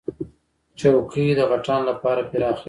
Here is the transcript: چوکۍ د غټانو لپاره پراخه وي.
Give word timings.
چوکۍ 0.79 1.27
د 1.39 1.41
غټانو 1.51 1.85
لپاره 1.91 2.21
پراخه 2.29 2.57
وي. 2.57 2.59